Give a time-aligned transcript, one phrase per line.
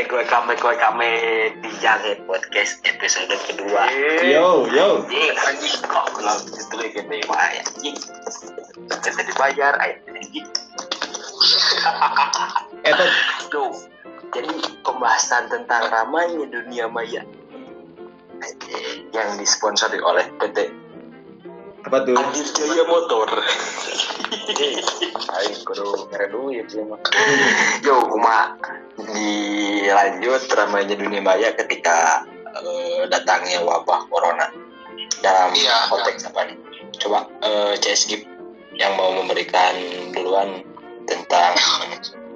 [0.00, 1.04] Yo, welcome back, welcome
[1.60, 3.84] di Jaget Podcast episode kedua.
[4.24, 5.04] Yo, yo.
[5.04, 7.96] Anjing, anjing, kok belum itu lagi nih, Pak, anjing.
[8.88, 10.48] Kita dibayar, anjing.
[12.80, 13.04] Eta
[13.52, 13.76] Yo,
[14.32, 14.56] jadi
[14.88, 17.20] pembahasan tentang ramainya dunia maya
[19.12, 20.79] yang disponsori oleh PT
[21.86, 22.16] apa tuh?
[22.16, 23.28] Andir Jaya Motor.
[25.40, 27.00] Aing kudu mere duit ya mah.
[27.80, 28.58] Yo, kuma
[29.00, 34.50] dilanjut ramainya dunia maya ketika eh, datangnya wabah corona
[35.24, 35.88] dalam Iya.
[35.88, 36.56] konteks apa nih?
[37.00, 38.22] Coba eh, CS Gip
[38.76, 39.74] yang mau memberikan
[40.12, 40.62] duluan
[41.08, 41.56] tentang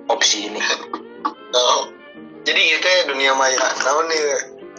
[0.09, 0.61] opsi ini.
[1.55, 1.89] Oh.
[2.45, 3.57] Jadi itu ya dunia maya.
[3.57, 4.25] Namun nih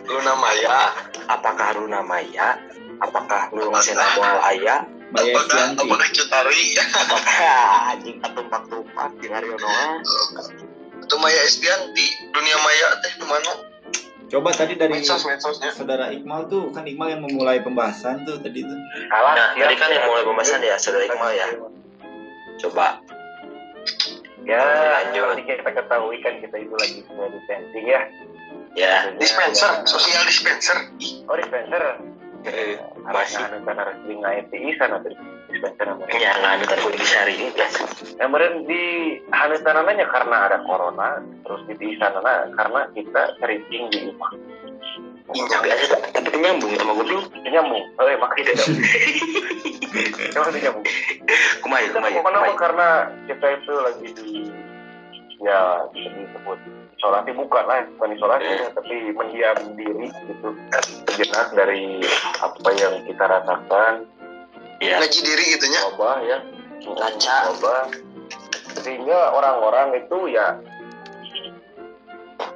[0.05, 0.93] Luna Maya.
[1.25, 2.61] Apakah Luna Maya?
[3.01, 4.75] Apakah ngasih nama Aya?
[5.13, 6.75] Maya Apakah apakah Cutari?
[6.79, 10.01] Apakah anjing tumpak-tumpak di Haryono?
[11.05, 12.07] Itu Maya Estianti.
[12.33, 13.51] Dunia maya teh di mana?
[14.25, 15.69] Coba tadi dari Medsos medsosnya.
[15.69, 18.79] saudara Iqmal tuh kan Iqmal yang memulai pembahasan tuh tadi tuh.
[19.13, 21.47] Nah, tadi kan yang mulai pembahasan ya, Saudara Iqmal ya.
[22.65, 22.99] Coba.
[24.45, 24.61] Ya,
[25.09, 25.41] Lanjut.
[25.41, 28.01] kita ketahui kan kita itu lagi social distancing ya.
[28.75, 30.77] Ya, Dispenser, Ya, sosial dispenser.
[31.31, 31.95] Oh, dispenser.
[32.45, 33.41] Eh, Masih.
[33.77, 35.13] harus di.
[36.19, 36.35] Ya,
[36.67, 37.35] kan Sari.
[38.19, 38.53] Kemudian
[39.71, 42.13] namanya karena ada corona, terus di isan
[42.53, 44.31] karena kita sering di rumah.
[45.25, 47.23] Ada tapi itu nyambung sama gue dulu.
[47.49, 47.83] Nyambung.
[47.97, 48.67] Oh, iya, makanya tidak.
[50.37, 50.85] Emang nyambung.
[52.61, 52.87] Karena
[53.25, 54.29] kita itu lagi di
[55.43, 56.59] ya bisa disebut
[57.05, 60.47] isolasi bukan lah bukan isolasi ya, tapi mendiam diri gitu
[61.05, 62.01] sejenak dari
[62.41, 63.93] apa yang kita rasakan
[64.83, 65.79] Ya, ngaji diri gitunya.
[65.87, 66.37] coba ya
[66.99, 67.47] Lancar.
[67.55, 67.87] coba
[68.83, 70.59] sehingga orang-orang itu ya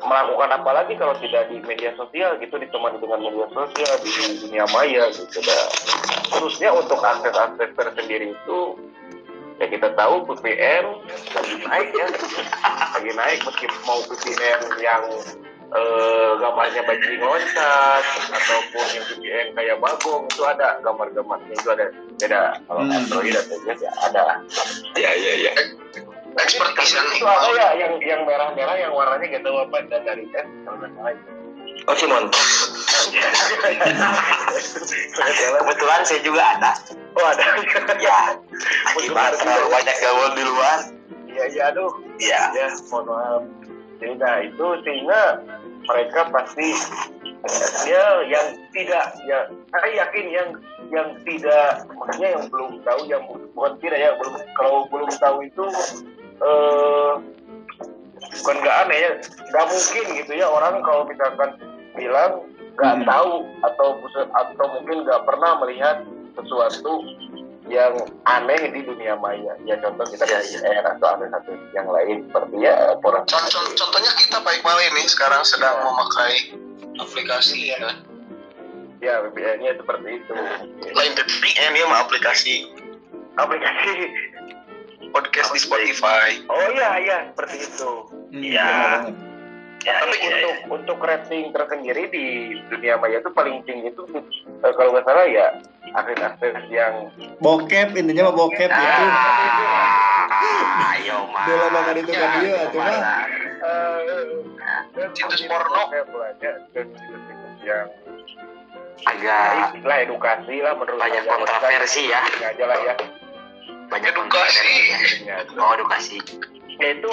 [0.04, 4.12] melakukan apa lagi kalau tidak di media sosial gitu ditemani dengan media sosial di
[4.44, 5.66] dunia maya gitu dah.
[6.34, 8.60] khususnya untuk akses-akses tersendiri itu
[9.60, 10.86] ya kita tahu VPN
[11.30, 12.08] lagi naik ya
[12.96, 15.04] lagi naik meski mau VPN yang
[15.70, 22.42] eh, gambarnya bajing loncat ataupun yang VPN kayak bagong itu ada gambar-gambarnya itu ada beda
[22.66, 22.96] kalau Hmm.
[22.96, 24.24] Android atau iOS ya ada
[24.96, 25.54] Ya, ya, ya.
[26.30, 27.58] Ekspertisan itu apa Iqmal.
[27.58, 31.16] ya yang yang merah-merah yang warnanya gak tahu apa dan dari tes kalau nggak salah.
[31.88, 32.24] Oh, Simon.
[35.60, 36.72] Kebetulan saya juga ada.
[37.18, 37.44] oh ada
[38.00, 38.38] Ya,
[38.96, 40.80] akibat terlalu banyak gaul di luar.
[41.30, 41.92] iya iya aduh.
[42.20, 43.44] Ya, ya mohon maaf.
[44.00, 45.22] Ya udah itu sehingga
[45.88, 46.70] mereka pasti
[47.88, 50.50] ya yang tidak ya saya yakin yang
[50.92, 53.24] yang tidak maksudnya yang belum tahu yang
[53.56, 55.66] bukan tidak ya belum kalau belum tahu itu
[56.40, 57.12] eh
[58.40, 59.12] bukan nggak aneh ya.
[59.52, 61.50] Nggak mungkin gitu ya orang kalau misalkan
[61.96, 62.34] bilang
[62.80, 63.06] nggak Hmm.
[63.06, 63.32] tahu
[63.62, 63.88] atau
[64.32, 66.00] atau mungkin nggak pernah melihat
[66.34, 67.04] sesuatu
[67.68, 67.94] yang
[68.26, 72.56] aneh di dunia maya ya contoh kita Ya, VPN atau ada satu yang lain seperti
[72.60, 76.56] ya orang Contoh, contohnya kita Pak Iqbal ini sekarang sedang memakai
[76.98, 77.94] aplikasi ya.
[79.00, 80.34] ya VPN-nya seperti itu
[80.90, 82.74] Lain VPN ya mah aplikasi
[83.36, 83.92] aplikasi
[85.10, 86.42] podcast di Spotify.
[86.46, 87.92] oh iya iya seperti itu
[88.30, 88.66] Hmm, Iya.
[88.66, 89.14] banget.
[89.82, 92.26] Ya, tapi ya, untuk untuk rating tersendiri di
[92.68, 94.04] dunia maya itu paling tinggi itu
[94.60, 95.48] eh, kalau nggak salah ya
[95.92, 97.10] akses-akses yang
[97.40, 98.96] Bokep intinya mah bokep itu.
[99.10, 101.44] Ah, ayo mah.
[101.44, 104.00] Bola bakar itu kan dia Ya, cuma eh,
[105.16, 105.82] Situs porno.
[105.90, 107.88] Situs-situs yang
[109.00, 111.32] agak lah edukasi lah menurut banyak saya.
[111.40, 112.20] kontroversi ya.
[112.44, 112.94] Aja lah ya
[113.90, 114.70] Banyak Edukasi.
[115.26, 116.18] Ya, Oh, edukasi.
[116.78, 117.12] ya itu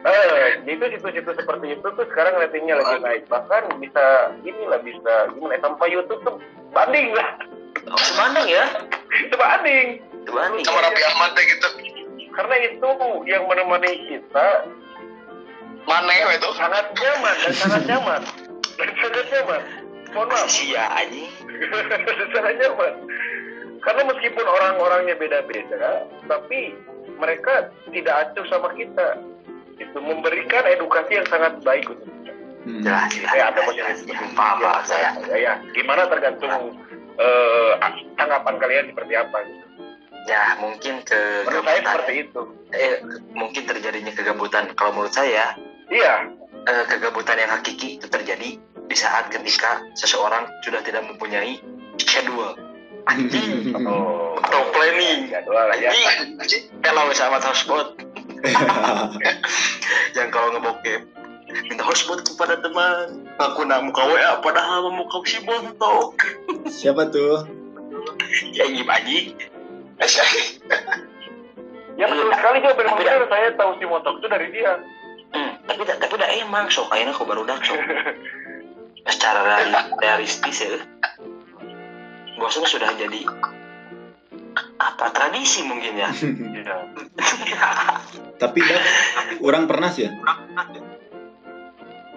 [0.00, 5.54] eh itu situs-situs seperti itu tuh sekarang ratingnya lagi naik bahkan bisa inilah bisa gimana
[5.56, 6.36] ya, sampai YouTube tuh
[6.72, 7.36] banding lah
[7.86, 8.64] Oh, sebanding ya?
[9.32, 10.62] sebanding Sebanding.
[10.68, 11.68] Sama Raffi Ahmad deh gitu.
[12.30, 12.88] karena itu
[13.24, 14.46] yang menemani kita
[15.88, 16.48] Mana ya itu?
[16.60, 18.20] sangat nyaman dan sangat nyaman
[18.76, 19.60] dan sangat nyaman
[20.12, 21.30] mohon maaf Sia anjing.
[22.36, 22.92] sangat nyaman
[23.80, 26.76] karena meskipun orang-orangnya beda-beda tapi
[27.16, 29.16] mereka tidak acuh sama kita
[29.80, 32.28] itu memberikan edukasi yang sangat baik untuk kita
[32.60, 32.84] Hmm.
[32.84, 33.32] Jelas, jelas.
[33.32, 34.04] ya ada jelas, positif jelas.
[34.04, 35.10] Ya, Paham, paham saya.
[35.32, 36.76] ya, ya gimana tergantung
[37.16, 37.72] eh,
[38.14, 39.64] tanggapan kalian seperti apa gitu.
[40.28, 42.20] Ya, mungkin menurut saya seperti kegabutan.
[42.20, 42.94] itu Eh,
[43.32, 44.64] mungkin terjadinya kegabutan.
[44.76, 45.56] Kalau menurut saya,
[45.88, 46.28] iya
[46.68, 51.64] eh, kegabutan yang hakiki itu terjadi di saat ketika seseorang sudah tidak mempunyai
[51.96, 52.60] schedule.
[53.10, 53.72] Anjing.
[53.88, 55.32] oh, Atau planning.
[55.32, 55.90] jadwal ya
[56.36, 56.68] Anjing.
[56.84, 57.96] Kalau sama transport.
[60.16, 61.00] yang kalau ngebokep
[61.66, 66.14] minta hotspot kepada teman aku nak muka WA padahal mau muka si bontok
[66.66, 67.42] Siapa tuh?
[68.50, 69.34] ya gimana anjing
[71.94, 74.72] Ya betul sekali juga benar-benar saya tahu si motok itu dari dia.
[75.30, 77.76] Hmm, tapi dah- tapi dah emang sok kayaknya kau baru dak sok
[79.06, 80.80] secara reali- realistis ya
[82.34, 83.20] bosnya sudah jadi
[84.80, 86.08] apa tradisi mungkin ya
[86.56, 86.76] Iya.
[88.40, 88.80] Tapi dah,
[89.46, 90.16] orang pernah sih ya.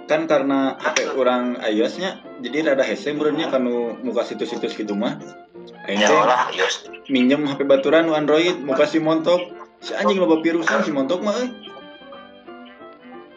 [0.07, 5.19] Kan karena HP orang iOS-nya, jadi rada hese menurutnya kanu muka situs-situs gitu mah.
[5.87, 9.39] ya lah yos minjem HP baturan nu Android, muka si montok.
[9.83, 11.51] Si anjing loba virusan si montok mah euy.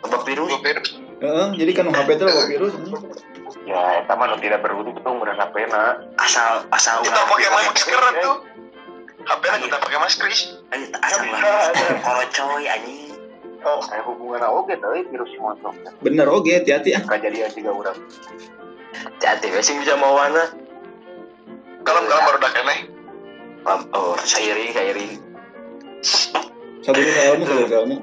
[0.06, 0.54] coba virus
[1.16, 2.72] Heeh, jadi kan HP teh loba virus.
[2.78, 2.94] anjing.
[3.66, 5.98] Ya, eta mah nu tidak berwudu itu umur pena.
[6.22, 8.36] asal asal Kita pakai masker tuh.
[9.26, 10.30] HP kita pakai masker.
[10.74, 10.90] Is.
[10.90, 11.22] asal
[12.02, 13.14] korocoy anjing
[13.66, 15.74] Oh, kayak hubungan oge teh virus si motok.
[15.98, 17.02] Bener oge, hati-hati ah.
[17.02, 17.98] Kejadian juga urang.
[19.18, 20.54] jati we sing bisa mau mana
[21.82, 22.80] Kalau kalau baru dak keneh.
[23.92, 25.12] oh seiring seiring
[26.86, 27.98] Sabun soalnya, sabun soalnya.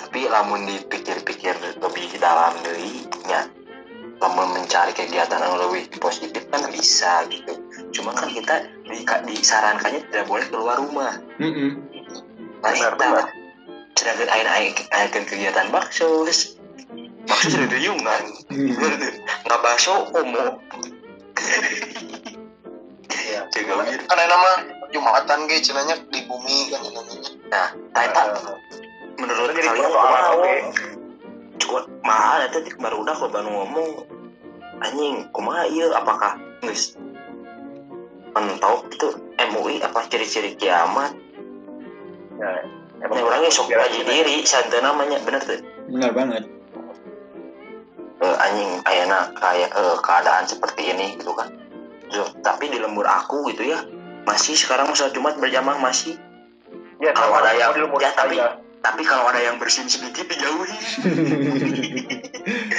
[0.00, 3.44] tapi lamun dipikir-pikir lebih dalam dari nya
[4.22, 7.52] lamun mencari kegiatan yang lebih positif kan bisa gitu
[7.94, 11.14] cuma kan kita di, disarankannya tidak boleh keluar rumah.
[11.38, 11.78] Heeh.
[12.60, 13.28] nah Benar, kita benar.
[13.94, 16.26] sedangkan air air air kegiatan bakso
[17.24, 18.22] bakso sudah duyungan.
[19.46, 20.58] Nggak bakso omo.
[23.14, 23.40] Iya.
[23.54, 23.72] jaga
[24.10, 24.50] Kan ada nama
[24.94, 27.30] Jumatan ge cenanya di bumi kan namanya.
[27.50, 28.22] nah tata
[29.14, 30.54] Eh, menurut Jadi kalian mahal oke.
[31.58, 33.90] cukup mahal ya tadi baru udah kalau baru ngomong.
[34.82, 36.98] Anjing kumaha iya apakah guys
[38.36, 39.08] mentok itu
[39.44, 41.14] MUI apa ciri-ciri kiamat
[42.34, 42.50] Ya,
[43.04, 46.42] Ini orangnya sok ngaji diri santai namanya bener tuh Benar banget.
[48.16, 51.46] Eh, anjing ayana kayak eh, keadaan seperti ini gitu kan
[52.06, 53.82] So, tapi di lembur aku gitu ya
[54.24, 56.16] masih sekarang sholat Jumat berjamaah masih
[56.96, 58.56] Ya, Kalau ada yang- ya, tapi- saya.
[58.80, 60.74] tapi kalau ada yang bersin sedikit dijauhi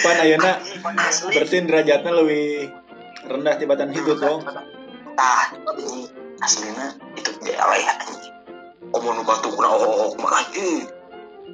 [0.02, 0.60] Pan ayeuna
[1.00, 2.70] asli bersin derajatnya lebih
[3.24, 4.38] rendah tibatan hidup tuh.
[5.16, 5.48] Ah
[5.80, 6.08] ini
[6.44, 7.94] aslinya itu dia lah ya
[8.92, 10.88] omong nu batu kuna oh oh kumaha anjing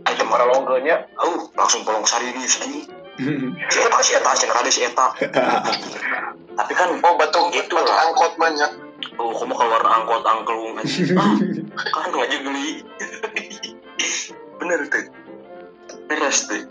[0.08, 2.88] ayo Para longgenya, oh langsung polong sarinis anjing
[3.68, 5.12] si eta si eta si kade si eta
[6.56, 8.72] tapi kan Oh batu Itu batu angkot banyak.
[9.20, 11.12] oh kamu keluar angkot angklung anjing.
[11.92, 12.80] Ah kan aja geli.
[14.60, 15.04] Bener tuh
[16.08, 16.64] beres tuh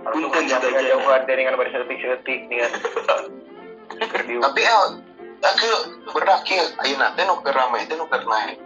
[0.00, 2.72] Punten jaga jaga jauhan dengan bersetik-setik nih kan.
[4.40, 4.86] Tapi el
[5.40, 5.68] aku
[6.12, 8.60] berak ya ayeuna teh nu keur rame teh nu keur naik.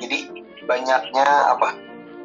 [0.00, 0.18] Jadi
[0.64, 1.76] banyaknya apa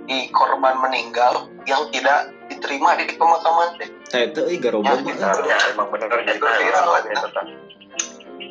[0.06, 3.90] di korban meninggal yang tidak diterima di pemakaman teh.
[4.08, 6.48] Saya tuh euy garobog Ya, ya, emang bener jadi Itu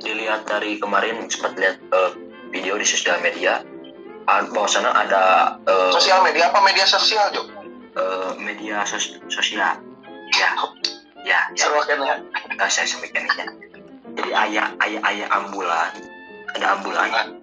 [0.05, 2.11] dilihat dari kemarin sempat lihat eh,
[2.53, 3.63] video di sosial media
[4.29, 5.23] ah, bahwasanya ada
[5.65, 6.61] eh, Sosial media apa?
[6.61, 7.43] Media sosial Jo?
[7.95, 9.79] eh, media sos- sosial.
[10.35, 10.51] Ya.
[11.25, 11.57] Ya ya.
[11.57, 12.15] Seru kan ya.
[12.61, 13.47] eh, saya sampaikan ya
[14.15, 15.91] jadi ayah ayah ayah ambulan
[16.55, 17.35] ada ambulan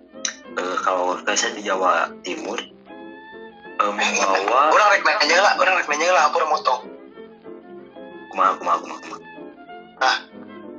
[0.56, 2.60] eh, kalau biasa di Jawa Timur
[3.80, 6.82] eh, membawa Orang rek nanya lah, orang rek nanya lah, aku motong.
[8.32, 10.12] kumaha kumaha kumaha kumaha.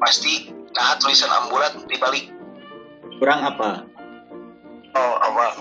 [0.01, 2.33] Pasti nah tulisan ambulan di balik.
[3.21, 3.85] Kurang apa?
[4.97, 5.53] Oh, apa?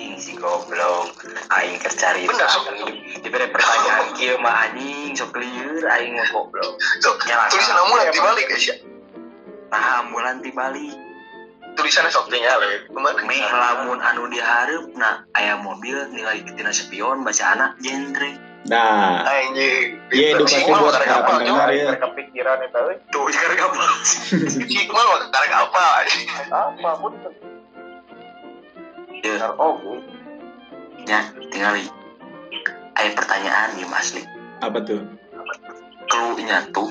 [0.00, 1.12] anjing si goblok
[1.52, 2.72] aing keur cari Bener, sok.
[3.20, 6.76] diberi pertanyaan kieu mah anjing sok lieur aing mah goblok
[7.28, 8.76] Ya, tulisan ambulan di balik guys ya.
[9.70, 10.90] Nah ambulan ti Bali
[11.70, 12.82] Tulisannya sok tinggal ya.
[12.82, 13.22] Ke mana?
[13.22, 19.96] meh lamun anu dihareup nah aya mobil ningali tina spion baca anak genre Nah, Anjing.
[20.12, 21.96] Iya, edukasi buat para pendengar ya.
[21.96, 22.96] Kepikiran itu, euy.
[23.08, 23.84] tuh sekarang apa
[24.68, 25.86] Hikmah mah karek apa?
[26.52, 27.12] apa pun
[29.20, 30.00] ya oke.
[31.04, 31.20] ya
[31.52, 31.84] tinggali
[32.96, 34.22] aya pertanyaan ya asli
[34.64, 35.00] apa tuh?
[36.08, 36.88] clue-nya tuh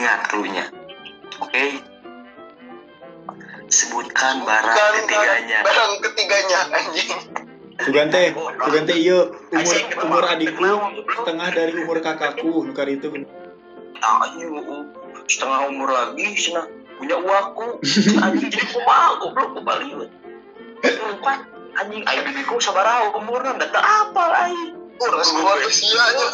[0.00, 0.64] ingat clue-nya
[1.44, 1.64] oke?
[3.70, 5.58] Sebutkan barang Bukan ketiganya.
[5.62, 7.10] Barang ketiganya anjing.
[7.78, 9.30] Sugan teh, sugan teh iya.
[9.30, 9.94] Umur Asik.
[10.02, 10.72] umur adikku
[11.06, 13.08] setengah dari umur kakakku nukar itu.
[14.00, 14.26] nah
[15.30, 16.66] setengah umur lagi cenah
[16.98, 17.78] punya uangku
[18.24, 20.06] anjing jadi kumaha goblok kembali we
[20.84, 21.38] empat
[21.76, 26.26] anjing aing bibiku sabaraha umurna data apa aing Urus keluar usianya.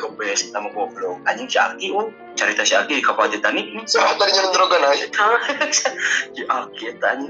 [0.00, 4.32] Kebes sama goblok anjing si Aki oh cerita si Aki kapal Titanic nih Sama tadi
[4.32, 5.06] nyelenggara drogan aja.
[6.32, 6.84] si Aki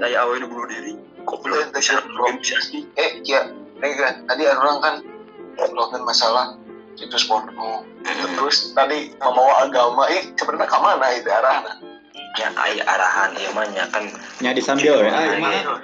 [0.07, 0.95] aya awe nu bunuh diri
[1.27, 3.51] goblok bisa si Aki Eh, kia.
[3.83, 4.23] Eh, kan.
[4.27, 4.95] Tadi orang kan
[5.59, 6.55] ngobrolin masalah
[6.99, 11.73] situs porno terus tadi membawa agama eh sebenarnya ke mana itu arahnya
[12.39, 14.05] ya kayak arahan iya mah kan
[14.43, 15.79] nya disambil we ah mah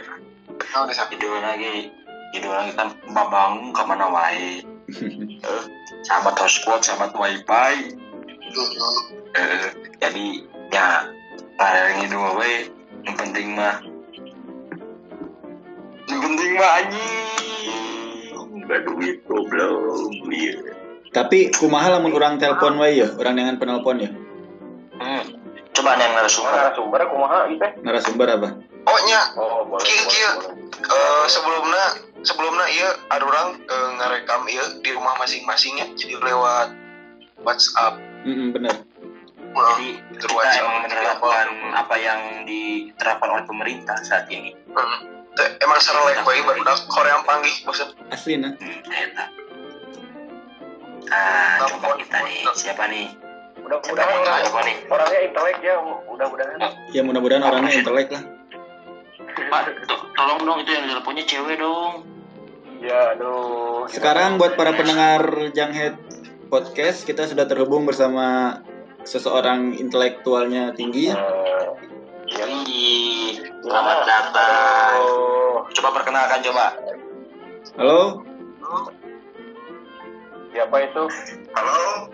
[0.75, 1.91] oh di samping video lagi
[2.35, 4.63] video lagi kan babang ke mana wae
[6.05, 7.97] Sahabat hotspot sahabat wifi
[9.35, 9.67] Eh,
[9.99, 10.27] jadi
[10.71, 11.11] ya
[11.59, 12.55] layar itu we.
[13.03, 13.83] Yang penting mah
[16.07, 17.27] yang penting mah anjing.
[18.65, 20.15] Gak duit goblok.
[20.31, 20.55] Iya.
[21.11, 23.09] Tapi kumaha lamun orang telepon wae ya?
[23.19, 24.11] Orang dengan penelpon ya?
[24.95, 25.25] Hmm.
[25.75, 26.53] coba ada yang narasumber.
[26.55, 28.49] Narasumber kumaha itu narasumber apa?
[28.85, 30.33] Oh nya oh boleh Kieu, kieu.
[30.87, 31.87] eh, sebelumnya
[32.25, 36.69] sebelumnya iya ada orang eh, ngerekam iya di rumah masing-masing ya jadi lewat
[37.45, 38.01] WhatsApp.
[38.25, 38.75] Mm bener.
[39.55, 39.89] Nah, jadi
[40.19, 44.57] kita WhatsApp emang menerapkan apa yang diterapkan oleh pemerintah saat ini.
[44.75, 45.15] Hmm.
[45.35, 48.55] Emang secara like wae barudak Korea panggil bosan asli nah.
[48.55, 49.25] Hmm, eta.
[51.11, 53.11] ah coba kita nih siapa nih?
[53.61, 54.77] Mudah-mudahan nih?
[54.89, 56.59] orangnya intelek ya mudah-mudahan.
[56.95, 58.23] Ya mudah-mudahan orangnya intelek lah.
[59.51, 62.14] Pak, to- tolong dong itu yang teleponnya cewek dong.
[62.81, 63.87] Ya aduh.
[63.91, 65.95] Sekarang buat para pendengar Janghead
[66.49, 68.59] podcast kita sudah terhubung bersama
[69.05, 71.13] seseorang intelektualnya tinggi.
[71.13, 71.69] Eh,
[72.65, 74.99] Ih, selamat datang.
[74.99, 75.69] aduh.
[75.75, 76.67] Coba perkenalkan coba.
[77.79, 78.23] halo?
[80.55, 81.05] Siapa itu?
[81.53, 82.09] Halo?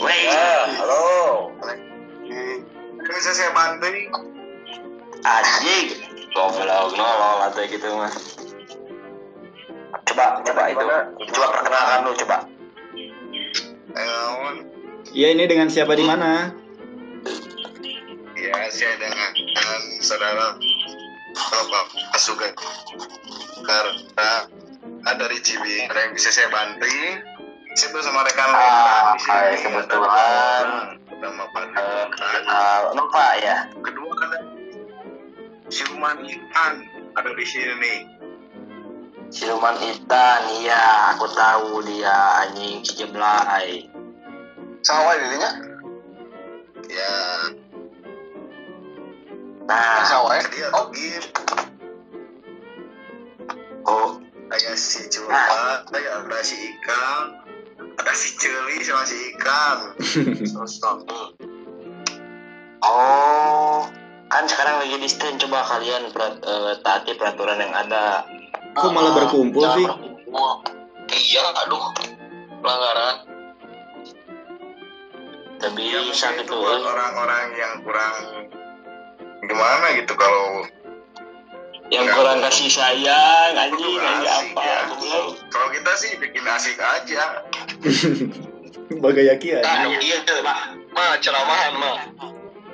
[0.00, 0.48] Woi, ya
[0.80, 1.04] halo.
[3.02, 3.88] Bisa saya bantu
[5.22, 5.86] anjing.
[6.32, 8.12] Goblok nolol atau gitu mah.
[10.12, 10.84] Coba, coba itu.
[11.32, 12.36] Coba perkenalkan lu coba.
[15.12, 16.52] Iya ini dengan siapa di mana
[18.32, 19.30] ya saya dengan
[20.00, 20.56] saudara
[21.32, 22.48] Bapak Asuga
[23.62, 24.48] karena
[25.04, 26.88] ada dari Cibi ada yang bisa saya bantu
[27.72, 29.32] saya bersama rekan Ah, rekan di sini.
[29.32, 30.66] hai, kebetulan.
[31.20, 32.06] nama Pak Eh,
[32.48, 33.56] uh, lupa ya.
[33.78, 34.38] kedua ada
[35.68, 36.74] Siluman Ikan
[37.14, 37.96] ada di sini nih
[39.32, 43.88] Siluman Itan, iya, aku tahu dia anjing si Jeblay.
[44.84, 45.50] sawah dirinya?
[46.92, 47.14] Ya.
[49.64, 51.24] Nah, sawah dia oh gim?
[53.88, 54.20] Oh,
[54.52, 57.40] kayak si Cuma kayak ada si Ikan
[57.96, 60.52] ada si Celi sama si Ikan terus
[62.84, 63.88] oh,
[64.28, 68.28] kan sekarang lagi di stand coba kalian perat, eh, taati peraturan yang ada.
[68.72, 70.50] Kok malah berkumpul Jangan sih berkumpul.
[71.12, 71.84] iya aduh
[72.60, 73.16] pelanggaran
[75.62, 76.58] Tapi ya bisa itu gitu.
[76.58, 76.82] buat eh.
[76.82, 78.14] orang-orang yang kurang
[79.42, 80.66] gimana gitu kalau
[81.86, 84.62] Yang kurang kasih sayang, anjing, anjing asik, apa?
[84.64, 84.80] ya.
[85.52, 87.44] kalau kita sih bikin asik aja
[89.04, 91.96] bagaya kia Nah, iya coba, mah ceramahan mah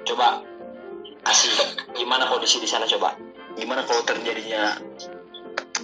[0.06, 0.40] coba
[1.26, 1.50] kasih
[1.92, 3.12] gimana kondisi di sana coba.
[3.52, 4.78] Gimana kalau terjadinya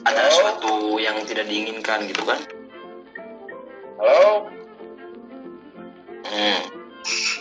[0.04, 0.30] ada Halo?
[0.30, 2.40] sesuatu yang tidak diinginkan gitu kan?
[4.00, 4.48] halo
[6.24, 6.60] Hmm.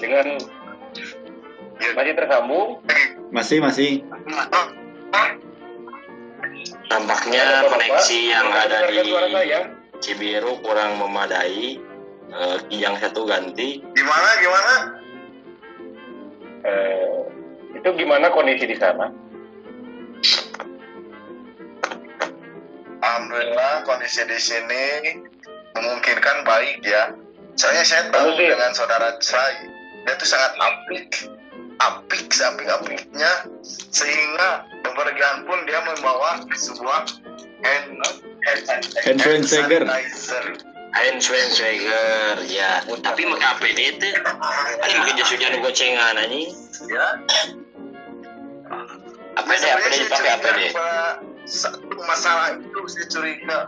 [0.03, 0.27] dengan
[1.95, 2.69] masih tersambung
[3.31, 3.89] masih masih
[6.83, 9.01] Tampaknya koneksi yang ada di
[9.97, 11.79] Cibiru kurang memadai.
[12.33, 13.81] Eh, yang satu ganti.
[13.93, 14.73] gimana gimana
[16.63, 17.17] Eh,
[17.77, 19.09] itu gimana kondisi di sana
[23.13, 24.85] Alhamdulillah kondisi di sini
[25.77, 27.13] memungkinkan baik ya.
[27.53, 28.47] Soalnya saya tahu Bagus, sih.
[28.49, 29.69] dengan saudara saya,
[30.09, 31.29] dia tuh sangat apik,
[31.77, 33.45] apik seapik-apiknya,
[33.93, 37.05] sehingga bepergian pun dia membawa sebuah
[37.61, 38.01] hand
[38.49, 38.61] hand,
[39.05, 39.85] Hand sanitizer.
[39.85, 40.45] sanitizer.
[40.93, 42.81] Ain Schweinsteiger, ya.
[42.85, 46.53] Tapi pakai APD itu, ini mungkin jas hujan gocengan anjing.
[46.89, 47.17] Ya,
[49.37, 50.59] APD, sebenarnya APD dipakai curiga APD.
[51.43, 53.59] Satu masalah itu saya curiga.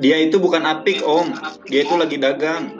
[0.00, 1.30] dia itu bukan apik om.
[1.68, 2.74] dia itu lagi dagang.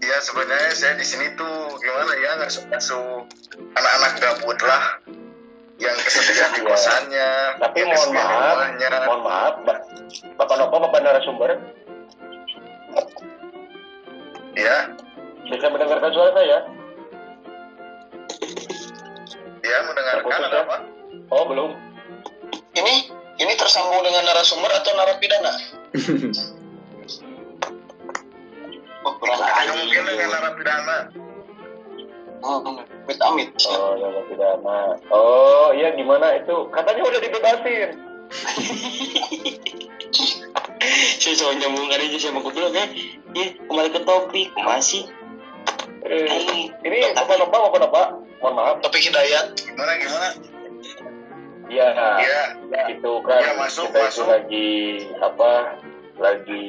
[0.00, 2.78] Ya sebenarnya saya di sini tuh gimana ya nggak suka
[3.74, 4.98] anak-anak gabut lah.
[5.80, 8.88] Yang kesepian di kosannya, tapi mohon maaf rumahnya.
[9.08, 9.80] mohon maaf Ba-
[10.36, 11.56] bapak Nopo bapak narasumber.
[14.52, 14.92] Ya,
[15.48, 16.79] bisa mendengarkan suara saya
[19.70, 20.60] dia mendengarkan ya?
[20.66, 20.76] apa?
[21.30, 21.70] oh belum
[22.74, 22.94] Ini
[23.38, 25.52] ini tersambung dengan narasumber atau narapidana?
[29.00, 31.08] Oh, mungkin dengan narapidana.
[32.44, 34.96] Oh, amit-amit Oh, ya pidana.
[35.08, 36.68] Oh, iya gimana itu?
[36.72, 37.88] Katanya udah dibebasin.
[41.20, 42.88] saya soal nyambung aja sama bilang kan
[43.36, 45.04] ya kembali ke topik masih
[46.00, 48.02] Eh, ini apa apa apa apa?
[48.40, 48.76] Mohon maaf.
[48.80, 50.28] topik hidayat gimana gimana
[51.70, 51.86] Iya.
[52.18, 52.42] ya
[52.88, 54.10] Itu kan Ya, masuk, kita masuk.
[54.10, 54.70] itu lagi
[55.20, 55.52] apa?
[56.16, 56.66] Lagi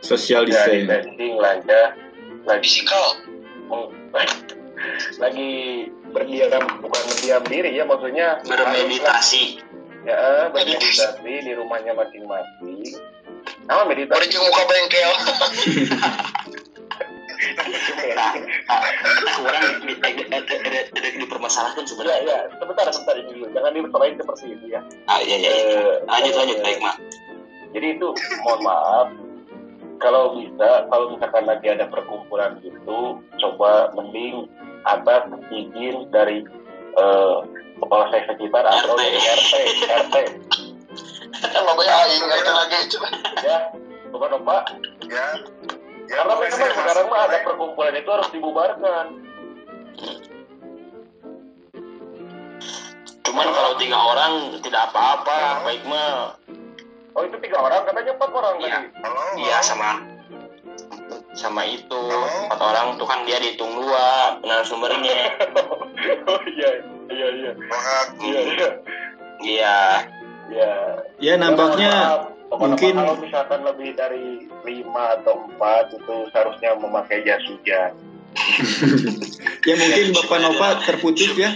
[0.00, 0.88] Social design.
[0.88, 1.94] testing lah ya.
[2.44, 3.22] Lagi fisikal
[3.66, 3.92] meng-
[5.22, 5.50] lagi
[6.08, 9.60] berdiam bukan berdiam diri ya maksudnya bermeditasi
[10.02, 12.98] ya bermeditasi di rumahnya masing-masing.
[13.66, 14.26] Nah, meditasi.
[14.28, 15.12] Jeung muka bengkel
[18.12, 18.32] nah,
[19.36, 20.26] kurang di- di-
[20.94, 23.46] di- dipermasalahkan Ya, sebenarnya ya, sebentar, sebentar ini dulu.
[23.52, 24.80] Jangan diperlain seperti ini ya.
[25.06, 25.78] ah iya iya iya.
[25.78, 26.96] Eh, lanjut lanjut eh, baik mak
[27.70, 28.08] Jadi itu
[28.40, 29.08] mohon maaf
[29.96, 34.48] kalau bisa kalau misalkan lagi ada perkumpulan gitu coba mending
[34.84, 36.40] atas izin dari
[36.96, 37.36] eh,
[37.76, 39.00] kepala desa sekitar atau RT.
[39.00, 39.52] dari RT
[39.84, 40.14] RT
[41.36, 42.96] kan lo ya aing aing lagi itu
[43.44, 43.58] ya
[44.08, 44.62] bukan pak
[45.04, 45.26] ya
[46.06, 49.06] karena memang sekarang mah ada perkumpulan itu harus dibubarkan.
[53.26, 54.32] Cuman kalau tiga orang
[54.62, 55.66] tidak apa-apa.
[55.66, 56.38] Baik mah.
[57.16, 57.82] Oh itu tiga orang?
[57.84, 58.78] Katanya empat orang Iya.
[58.78, 59.40] tadi.
[59.42, 59.90] Iya sama.
[61.34, 62.02] Sama itu.
[62.46, 64.38] Empat orang tuh kan dia dihitung dua.
[64.44, 65.16] Narasumbernya
[66.30, 66.70] oh iya
[67.10, 67.50] iya iya.
[68.22, 68.68] Iya iya.
[69.42, 69.78] Iya.
[70.46, 70.72] Iya.
[71.18, 71.92] Ya nampaknya
[72.46, 77.92] Teman-teman mungkin- kalau misalkan lebih dari lima atau empat itu seharusnya memakai jas hujan.
[79.68, 81.50] ya mungkin Bapak Nova terputus ya.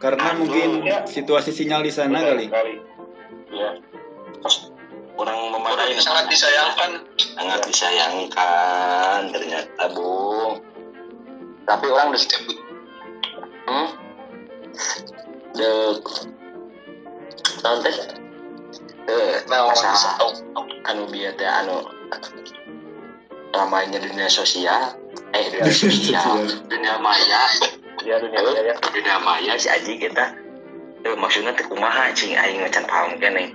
[0.00, 2.46] Karena mungkin situasi sinyal di sana kali.
[3.50, 3.76] Ya.
[5.20, 7.04] kurang orang memadai sangat disayangkan
[7.36, 10.64] sangat disayangkan ternyata bung
[11.68, 12.42] tapi orang udah setiap
[13.68, 13.88] hmm?
[15.52, 15.70] the
[17.60, 18.19] nanti
[19.10, 20.22] eh nah masalah
[20.86, 21.82] anu biar teh anu
[23.50, 24.94] namanya dunia sosial.
[25.34, 27.42] Eh dunia sosial dunia maya.
[28.06, 28.74] Ya dunia maya ya.
[28.78, 30.34] dunia maya si Aji kita.
[31.02, 33.50] Eh, maksudnya teh kumaha cing aing ngecan paham kene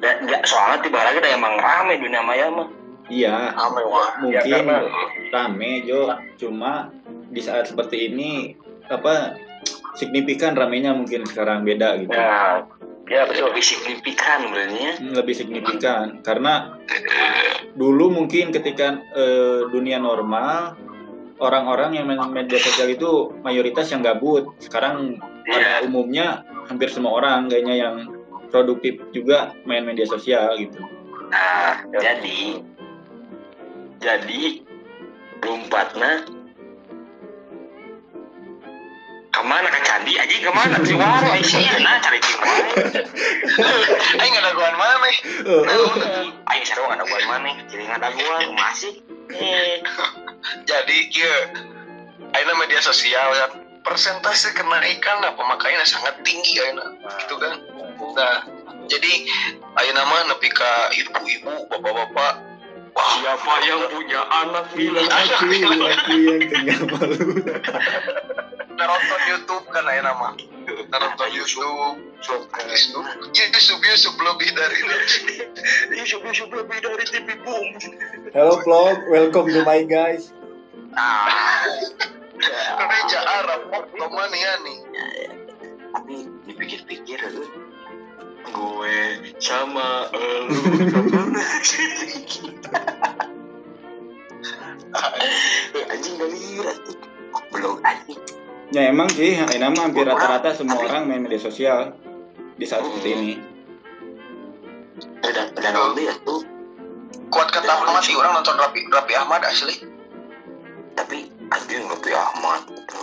[0.00, 2.68] dan nggak soalnya tiba lagi ada emang rame dunia maya mah.
[3.10, 4.22] Iya, ame wah.
[4.30, 4.86] Ya, mungkin karena-
[5.34, 6.14] rame Jo.
[6.38, 6.94] Cuma
[7.30, 8.54] di saat seperti ini
[8.86, 9.34] apa
[9.98, 12.14] signifikan ramenya mungkin sekarang beda gitu.
[12.14, 12.64] Nah,
[13.10, 13.50] ya betul.
[13.50, 16.78] lebih signifikan sebenarnya Hmm, lebih signifikan karena
[17.74, 20.78] dulu mungkin ketika eh, dunia normal
[21.40, 25.18] orang-orang yang main media sosial itu mayoritas yang gabut sekarang
[25.48, 27.94] pada umumnya hampir semua orang kayaknya yang
[28.54, 30.78] produktif juga main media sosial gitu
[31.30, 32.14] nah Ya.
[32.14, 32.62] jadi
[34.00, 34.42] jadi
[35.42, 36.26] lompatnya
[39.30, 40.12] ke mana ke candi?
[40.18, 40.76] Aja ke mana?
[40.82, 42.60] Si waro Aisyah nah cari cimai
[44.18, 45.86] aing ada guan mana ayo.
[46.66, 48.98] seru ada buat mana jadi nggak ada gua masih.
[49.30, 49.78] Eh.
[50.66, 51.34] Jadi kieu
[52.34, 53.46] ayeuna media sosial ya.
[53.80, 56.84] Persentase kenaikan lah pemakaiannya sangat tinggi ayeuna
[57.24, 57.54] gitu kan?
[58.12, 58.36] Nah
[58.90, 59.12] jadi
[59.78, 62.34] ayeuna mah nepi ka ibu-ibu bapak-bapak.
[62.90, 63.10] Wah.
[63.22, 67.22] Siapa yang punya anak bilang aku aku yang tengah malu
[68.86, 70.32] nonton YouTube kan ayeuna mah
[70.90, 71.98] nonton YouTube.
[72.20, 74.76] Facebook YouTube YouTube lebih dari
[75.96, 77.68] Yusuf Yusuf lebih dari TV boom.
[78.36, 79.00] Hello vlog.
[79.08, 80.32] Welcome to my guys.
[80.94, 81.26] Ah.
[82.40, 84.78] Gereja Arab teman ya nih.
[85.96, 86.14] Tapi
[86.48, 87.20] dipikir-pikir.
[88.50, 88.98] Gue
[89.38, 90.58] sama elu
[95.90, 96.78] anjing gak lihat
[97.54, 98.39] belum anjing
[98.70, 101.94] ya emang sih ini mah hampir rata-rata semua orang main media sosial
[102.54, 103.34] di saat seperti ini.
[105.26, 106.46] Dan dan lo lihat tuh
[107.34, 109.74] kuat kata Ahmad sih orang nonton Rapi Rapi Ahmad asli.
[110.94, 113.02] Tapi anjing lebih amat bro.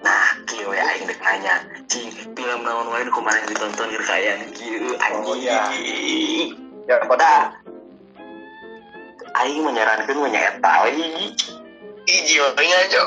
[0.00, 1.54] nah kieu ya aing dek nanya.
[1.90, 5.26] Cing film naon wae nu kemarin ditonton keur kayak kieu anjing.
[5.26, 5.66] Oh, iya.
[6.86, 7.30] Ya pada pada
[9.42, 11.34] aing menyarankan menyeta we
[12.06, 13.00] iji orangnya aja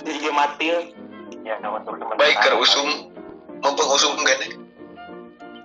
[0.00, 0.66] jadi dia mati
[1.44, 3.12] ya untuk teman baik ke usum
[3.60, 4.64] mempengusum kan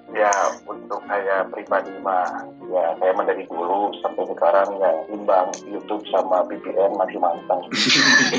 [0.09, 0.33] Ya
[0.65, 6.41] untuk saya pribadi mah ya saya mah dari dulu sampai sekarang ya imbang YouTube sama
[6.49, 7.61] VPN masih mantap.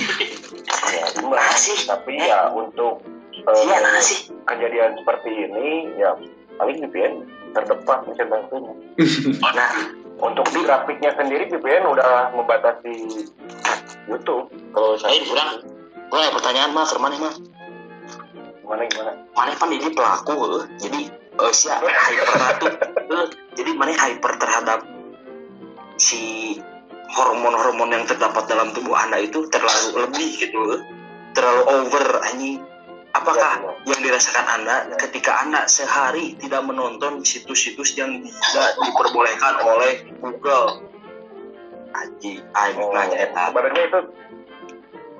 [0.98, 1.38] ya imbang.
[1.38, 1.78] Masih?
[1.86, 6.10] Tapi ya untuk eh, iya nah sih kejadian seperti ini ya
[6.58, 7.22] paling VPN
[7.54, 8.74] terdepan bisa bantunya.
[9.58, 9.70] nah
[10.20, 13.24] Untuk grafiknya sendiri VPN udah membatasi
[14.04, 14.52] YouTube.
[14.74, 15.69] Kalau saya kurang
[16.10, 17.34] Wah, pertanyaan mah, ke mana mah?
[18.60, 20.64] gimana gimana Mana kan ini pelaku, eh.
[20.78, 22.70] jadi eh, si hyper tuh,
[23.18, 23.26] eh,
[23.58, 24.86] jadi mana hyper terhadap
[25.98, 26.54] si
[27.10, 30.80] hormon-hormon yang terdapat dalam tubuh anda itu terlalu lebih gitu, eh.
[31.34, 32.62] terlalu over anjing.
[33.10, 40.06] Apakah Ya, yang dirasakan anda ketika anda sehari tidak menonton situs-situs yang tidak diperbolehkan oleh
[40.22, 40.86] Google?
[41.90, 43.50] Anjing, aing Oh, nanya eta.
[43.50, 43.98] sebenarnya itu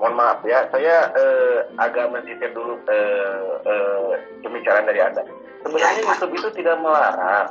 [0.01, 4.09] mohon maaf ya saya eh, agak mensisir dulu eh, eh,
[4.41, 5.21] pembicaraan dari anda.
[5.61, 6.09] Sebenarnya Ya, ya.
[6.09, 7.47] YouTube itu tidak melarang.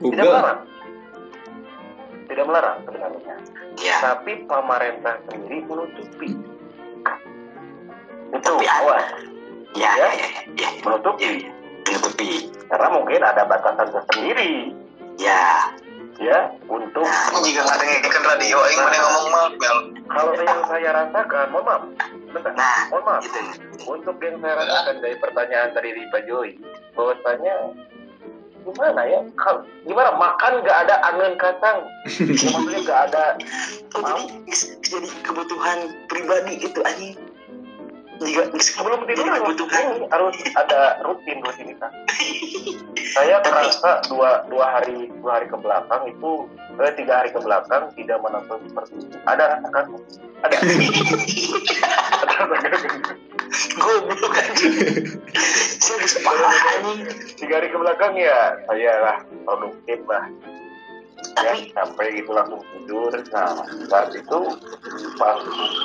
[0.00, 0.32] Tidak Google.
[0.32, 0.60] melarang.
[2.24, 3.34] Tidak melarang sebenarnya.
[3.84, 6.30] Ya, tapi pemerintah sendiri menutupi.
[8.32, 9.04] Itu awas.
[9.76, 11.44] ya, ya, ya, ya, menutupi.
[11.44, 11.52] Ya,
[11.84, 12.48] menutupi.
[12.72, 14.72] karena mungkin ada batasan tersendiri.
[15.20, 15.68] Ya,
[16.20, 17.08] ya untuk
[17.40, 19.78] jika nggak dengerin radio aing mana ngomong mah bel.
[20.10, 21.82] Kalau yang saya rasakan mohon maaf.
[22.30, 23.22] Bentar nah, mohon maaf.
[23.24, 23.40] itu.
[23.88, 26.48] untuk yang saya rasakan dari pertanyaan dari Ripa Joy
[26.92, 27.54] bahwasanya
[28.60, 29.20] gimana ya?
[29.40, 30.10] Kalau gimana?
[30.20, 31.78] Makan nggak ada angin kacang.
[32.52, 33.24] Maksudnya nggak ada
[33.90, 34.22] Oh, jadi,
[34.86, 37.18] jadi kebutuhan pribadi itu anjing.
[38.20, 41.92] Jika sebelum tidur jadi ini, harus ada rutin rutinitas
[43.10, 46.46] saya Tapi- merasa dua dua hari dua hari ke belakang itu
[46.78, 49.16] eh, tiga hari ke belakang tidak menonton seperti itu.
[49.26, 49.84] Ada rasakan
[50.40, 50.56] ada.
[53.80, 54.74] Goblok anjing.
[55.80, 57.00] Saya bisa anjing.
[57.34, 60.24] tiga hari ke belakang ya saya lah produktif lah
[61.44, 63.12] ya sampai gitu langsung tidur.
[63.32, 64.38] Nah saat itu
[65.16, 65.38] pas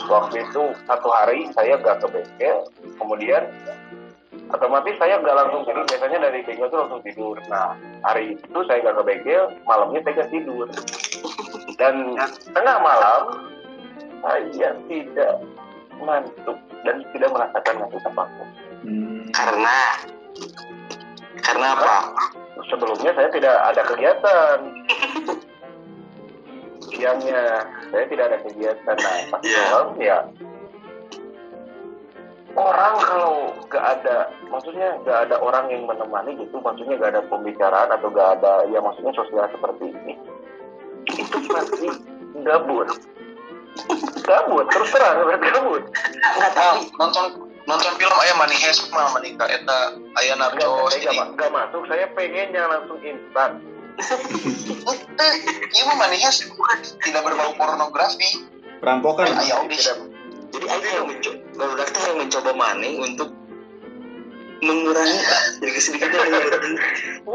[0.07, 2.57] waktu itu satu hari saya gak ke bengkel.
[2.99, 3.43] Kemudian
[4.51, 5.83] otomatis saya gak langsung tidur.
[5.87, 7.35] Biasanya dari bengkel tuh langsung tidur.
[7.47, 10.67] Nah hari itu saya gak ke bengkel malamnya saya gak tidur.
[11.75, 11.95] Dan
[12.51, 13.21] tengah malam
[14.23, 15.33] saya tidak
[15.95, 18.49] ngantuk dan tidak merasakan ngantuk apa pun.
[18.85, 19.25] Hmm.
[19.33, 19.77] karena?
[21.41, 21.95] Karena apa?
[22.69, 24.57] sebelumnya saya tidak ada kegiatan
[26.95, 27.41] siangnya
[27.91, 28.95] saya tidak ada kegiatan.
[28.97, 29.61] Nah pas Iya.
[29.69, 30.17] malam ya
[32.55, 37.91] orang kalau gak ada maksudnya gak ada orang yang menemani gitu maksudnya gak ada pembicaraan
[37.91, 40.15] atau gak ada ya maksudnya sosial seperti ini
[41.05, 41.87] itu pasti
[42.47, 42.87] gabut.
[44.23, 45.83] Gabut terus terang gabut
[46.15, 46.79] Enggak tahu.
[46.95, 47.25] nonton
[47.67, 51.83] nonton film ayam manihes mah manika eta aya Gak, narcos saya jadi gak, gak masuk
[51.91, 53.59] saya pengennya langsung instan
[55.71, 56.43] iya mah manihes
[57.01, 58.43] tidak berbau pornografi
[58.79, 59.31] Perampokan.
[59.31, 59.97] aya oge tidak
[60.55, 63.29] Jadi Aing yang mencoba, baru teh yang mencoba maning untuk
[64.63, 65.19] mengurangi
[65.59, 66.75] sedikit sedikitnya mengurangi.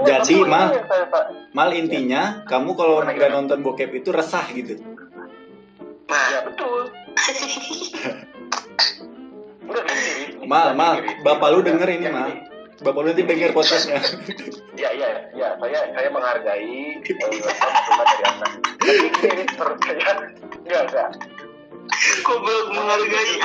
[0.09, 0.69] Jadi, Mal.
[0.89, 4.81] saya- Mal intinya kamu kalau nggak nonton bokep itu resah gitu.
[6.09, 6.89] Nah, Ya betul.
[10.43, 12.50] Mal, Mal, bapak lu denger ini, Mal.
[12.81, 14.01] Bapak nanti denger podcastnya.
[14.73, 15.49] Ya, ya, ya.
[15.61, 18.47] Saya saya menghargai masukan dari anda.
[18.81, 20.13] Tapi ini menurut saya
[20.65, 21.09] enggak enggak.
[22.25, 23.37] kok belum menghargai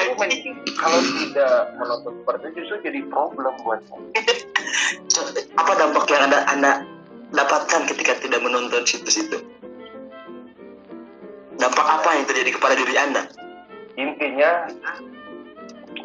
[0.80, 4.08] Kalau tidak menonton seperti itu justru jadi problem buat saya.
[5.60, 6.74] Apa dampak yang anda anda
[7.36, 9.44] dapatkan ketika tidak menonton situs itu?
[11.60, 13.28] Dampak apa yang terjadi kepada diri anda?
[14.00, 14.72] Intinya,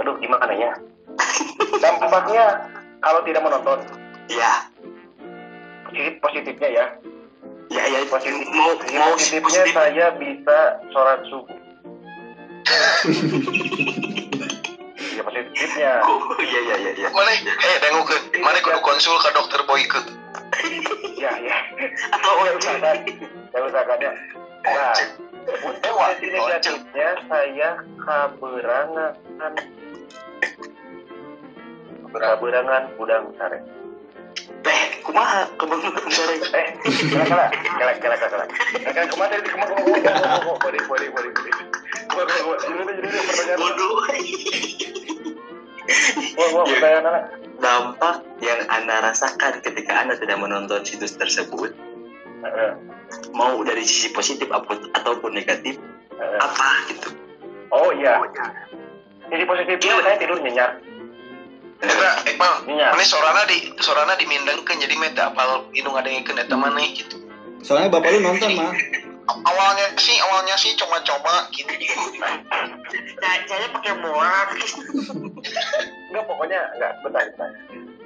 [0.03, 0.75] aduh gimana ya?
[1.79, 2.47] Dampaknya
[3.01, 3.79] kalau tidak menonton,
[4.31, 4.69] Ya,
[5.85, 6.87] positif positifnya ya.
[7.69, 7.99] ya, ya.
[8.07, 9.75] Positif, Mau mau positifnya positif.
[9.75, 10.59] saya bisa
[10.91, 11.59] sholat subuh.
[15.11, 15.93] Ya positifnya.
[16.07, 16.93] Oh, iya iya iya.
[16.97, 17.09] iya.
[17.13, 20.01] mana eh dengukeun mana kudu konsul ke dokter Boyke
[21.19, 21.57] Ya ya.
[22.15, 22.97] Atau Saya usahakan.
[23.51, 24.11] Saya usahakannya.
[24.61, 24.97] Nah,
[25.67, 27.69] untuk sisi negatifnya saya
[28.01, 29.13] kaberangan
[32.15, 33.63] kaberangan udang sare.
[34.61, 36.37] Teh, kumaha kebun sore.
[36.53, 36.67] Eh,
[37.27, 38.45] kala kala kala kala kala.
[38.93, 41.53] Kan kemarin di ke mana ke mana boleh boleh boleh boleh.
[42.11, 43.59] Gua gua gua ini ini ini pertanyaan.
[43.59, 43.95] Bodoh.
[46.35, 47.25] Gua gua pertanyaan anak.
[47.61, 51.77] Dampak yang anda rasakan ketika anda tidak menonton situs tersebut,
[53.37, 55.77] mau dari sisi positif ataupun negatif,
[56.41, 57.13] apa gitu?
[57.69, 58.17] Oh iya.
[59.29, 60.73] Jadi positifnya saya tidur nyenyak.
[61.81, 62.93] Eta Iqbal Nyenyak.
[62.93, 67.17] mana sorana di sorana dimindengkeun jadi meta apal indung ngadengikeun eta maneh gitu
[67.61, 68.73] Soalnya bapak lu nonton, Mal.
[69.45, 71.69] awalnya sih awalnya sih coba-coba gitu
[73.21, 74.49] Saya pakai muak.
[76.09, 77.51] Enggak pokoknya enggak bentar bentar.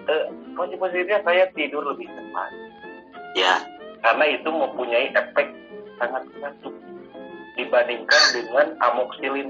[0.05, 2.51] Eh, positif positifnya saya tidur lebih cepat
[3.35, 3.63] Ya,
[4.05, 5.49] karena itu mempunyai efek
[5.97, 6.75] sangat batuk
[7.57, 9.49] dibandingkan dengan amoxilin.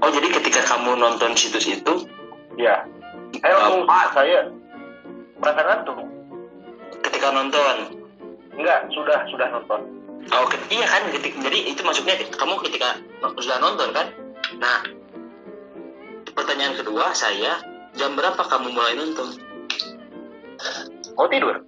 [0.00, 2.08] oh jadi ketika kamu nonton situs itu
[2.56, 2.82] ya
[3.40, 4.08] saya langsung Bapak.
[4.14, 4.38] saya
[5.40, 5.98] merasa ngantuk
[7.08, 7.76] ketika nonton?
[8.54, 9.80] Enggak sudah sudah nonton.
[10.32, 12.96] Oh ke- iya kan ketik- jadi itu maksudnya kamu ketika
[13.36, 14.06] sudah nonton kan?
[14.56, 14.78] Nah
[16.32, 17.60] pertanyaan kedua saya
[17.94, 19.28] jam berapa kamu mulai nonton?
[21.14, 21.60] Mau tidur?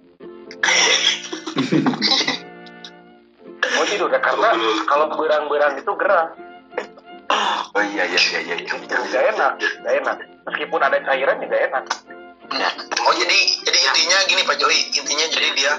[3.67, 4.49] Mau tidur ya karena
[4.87, 6.27] kalau berang-berang itu gerah.
[7.75, 8.73] Oh iya iya iya iya, iya.
[8.89, 9.51] nggak enak
[9.83, 11.83] nggak enak meskipun ada cairan juga enak.
[12.47, 12.71] Nah,
[13.03, 15.73] Oh jadi jadi intinya gini Pak Joy, intinya jadi dia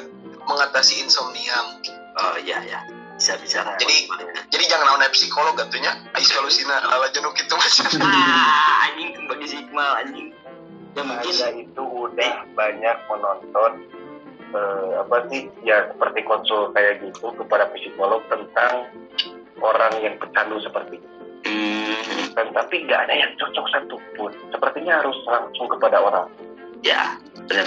[0.45, 1.81] mengatasi insomnia.
[2.15, 2.81] oh iya iya.
[3.19, 4.07] Bisa bisa Jadi-
[4.49, 7.85] Jadi jangan naon psikolog gatunya, ais solusinya ala jenuk itu macam.
[8.07, 10.31] ah anjing bagi Sigma anjing.
[10.95, 11.29] Ya mungkin.
[11.29, 13.73] Saya itu udah banyak menonton
[14.49, 18.89] eh, apa sih ya seperti konsul kayak gitu kepada psikolog tentang
[19.61, 21.09] orang yang pecandu seperti itu.
[21.45, 24.31] Hmm, tapi nggak ada yang cocok satupun.
[24.51, 26.27] Sepertinya harus langsung kepada orang.
[26.87, 27.67] Ya benar.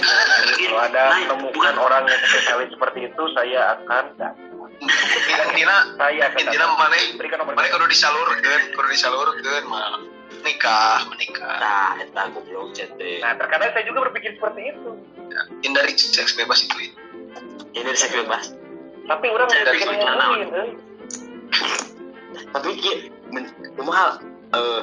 [0.56, 4.04] Kalau ada Nah, menemukan bukan- orang yang spesialis seperti itu saya akan.
[4.82, 6.96] Intina saya akan intina mana?
[7.14, 10.00] Berikan nomor mana kudu disalurkeun, kudu disalurkeun mah
[10.42, 14.90] nikah menikah nah eta goblok cete nah terkadang saya juga berpikir seperti itu.
[15.62, 18.50] Hindari seks bebas itu ini dari saya bebas.
[19.06, 20.68] Tapi orang Saya nggak pikir bisa jangan ngomongin eh.
[22.50, 22.92] tapi ki
[24.52, 24.82] eh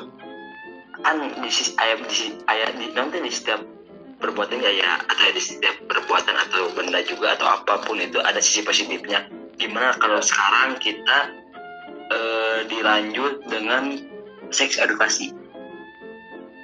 [1.00, 3.62] kan di sisi ayat di ayat di nanti di setiap
[4.20, 8.44] perbuatan ya ya atau di setiap perbuatan atau benda juga atau apa pun itu ada
[8.44, 9.24] sisi positifnya.
[9.56, 11.32] Gimana kalau sekarang kita
[12.12, 13.96] eh, dilanjut dengan
[14.52, 15.32] seks edukasi?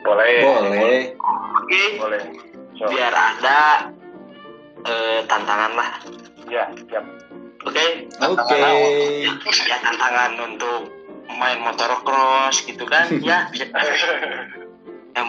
[0.03, 0.43] Boleh.
[0.43, 1.15] Boleh.
[1.63, 1.83] oke.
[1.97, 2.21] Boleh.
[2.75, 3.89] So, biar ada
[4.83, 5.91] eh, tantangan lah.
[6.51, 7.05] Ya siap.
[7.65, 7.85] Oke?
[8.21, 8.59] Oke.
[9.65, 10.94] ya tantangan untuk
[11.33, 13.49] main motor cross gitu kan ya
[15.15, 15.23] ya.